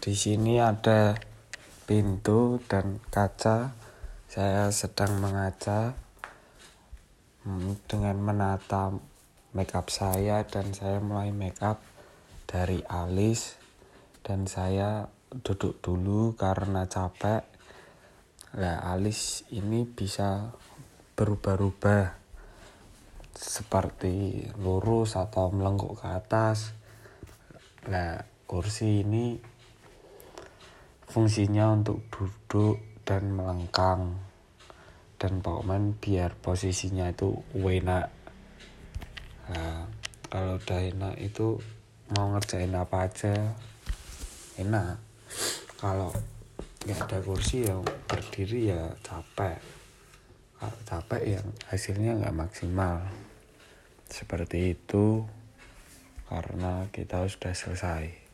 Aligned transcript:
Di 0.00 0.16
sini 0.16 0.56
ada 0.56 1.12
pintu 1.84 2.56
dan 2.64 3.04
kaca. 3.12 3.76
Saya 4.24 4.72
sedang 4.72 5.20
mengaca 5.20 5.92
hmm, 7.44 7.84
dengan 7.84 8.16
menata 8.16 8.96
makeup 9.52 9.92
saya 9.92 10.40
dan 10.48 10.72
saya 10.72 11.04
mulai 11.04 11.36
makeup 11.36 11.84
dari 12.48 12.80
alis 12.88 13.60
dan 14.24 14.48
saya 14.48 15.04
duduk 15.28 15.84
dulu 15.84 16.32
karena 16.32 16.88
capek. 16.88 17.44
Nah, 18.56 18.80
alis 18.96 19.44
ini 19.52 19.84
bisa 19.84 20.48
berubah-ubah 21.12 22.16
seperti 23.36 24.48
lurus 24.64 25.20
atau 25.20 25.52
melengkuk 25.52 26.00
ke 26.00 26.08
atas. 26.08 26.72
Nah, 27.84 28.24
kursi 28.48 29.04
ini 29.04 29.59
fungsinya 31.10 31.74
untuk 31.74 32.06
duduk 32.08 32.78
dan 33.02 33.34
melengkang 33.34 34.14
dan 35.20 35.42
pokoknya 35.44 35.98
biar 35.98 36.30
posisinya 36.38 37.10
itu 37.10 37.34
enak. 37.52 38.08
Nah, 39.50 39.84
kalau 40.30 40.56
udah 40.56 40.80
enak 40.80 41.14
itu 41.18 41.58
mau 42.14 42.30
ngerjain 42.32 42.70
apa 42.72 43.10
aja 43.10 43.34
enak. 44.56 44.96
Kalau 45.76 46.14
nggak 46.86 47.10
ada 47.10 47.18
kursi 47.20 47.66
yang 47.66 47.82
berdiri 48.06 48.70
ya 48.70 48.94
capek. 49.02 49.58
Capek 50.86 51.22
ya 51.26 51.40
hasilnya 51.68 52.16
nggak 52.16 52.36
maksimal. 52.46 53.04
Seperti 54.06 54.78
itu 54.78 55.26
karena 56.30 56.86
kita 56.94 57.26
sudah 57.26 57.50
selesai. 57.50 58.29